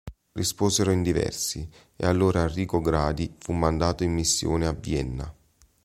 Risposero 0.31 0.89
in 0.89 1.03
diversi 1.03 1.69
e 1.95 2.07
allora 2.07 2.41
Arrigo 2.41 2.81
Gradi 2.81 3.35
fu 3.37 3.53
mandato 3.53 4.03
in 4.03 4.13
missione 4.13 4.65
a 4.65 4.71
Vienna. 4.71 5.31